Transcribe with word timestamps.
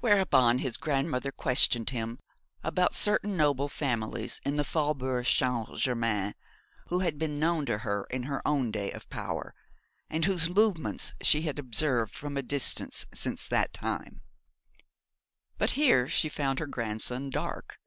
Whereupon 0.00 0.60
his 0.60 0.78
grandmother 0.78 1.30
questioned 1.30 1.90
him 1.90 2.18
about 2.64 2.94
certain 2.94 3.36
noble 3.36 3.68
families 3.68 4.40
in 4.42 4.56
the 4.56 4.64
Faubourg 4.64 5.26
Saint 5.26 5.76
Germain 5.76 6.32
who 6.86 7.00
had 7.00 7.18
been 7.18 7.38
known 7.38 7.66
to 7.66 7.76
her 7.80 8.06
in 8.08 8.22
her 8.22 8.40
own 8.48 8.70
day 8.70 8.90
of 8.92 9.06
power, 9.10 9.54
and 10.08 10.24
whose 10.24 10.48
movements 10.48 11.12
she 11.20 11.42
had 11.42 11.58
observed 11.58 12.14
from 12.14 12.38
a 12.38 12.42
distance 12.42 13.04
since 13.12 13.46
that 13.46 13.74
time; 13.74 14.22
but 15.58 15.72
here 15.72 16.08
she 16.08 16.30
found 16.30 16.60
her 16.60 16.66
grandson 16.66 17.28
dark. 17.28 17.78